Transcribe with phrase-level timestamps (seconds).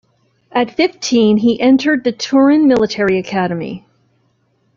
[0.51, 3.85] At fifteen he entered the Turin Military Academy.